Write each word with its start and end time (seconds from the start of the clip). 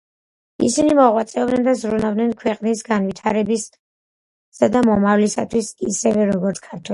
ისინი 0.67 0.95
მოღვაწეობდნენ 0.99 1.67
და 1.67 1.75
ზრუნავდნენ 1.81 2.31
ქვეყნის 2.39 2.81
განვითარებისა 2.87 4.71
და 4.77 4.83
მომავლისათვის 4.89 5.71
ისევე, 5.93 6.27
როგორც 6.33 6.65
ქართველები. 6.67 6.87